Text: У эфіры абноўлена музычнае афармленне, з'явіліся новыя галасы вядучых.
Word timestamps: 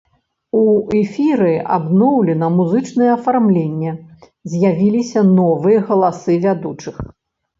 У 0.59 0.61
эфіры 0.99 1.49
абноўлена 1.75 2.47
музычнае 2.55 3.09
афармленне, 3.17 3.91
з'явіліся 4.53 5.19
новыя 5.39 5.79
галасы 5.91 6.33
вядучых. 6.47 6.95